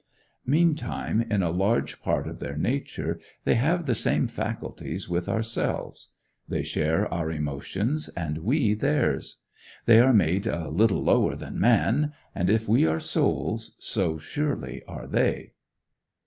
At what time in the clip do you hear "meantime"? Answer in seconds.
0.47-1.21